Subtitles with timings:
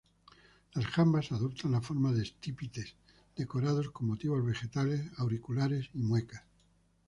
[0.73, 2.95] Las jambas adoptan la forma de estípites
[3.35, 6.41] decorados con motivos vegetales, auriculares y muecas.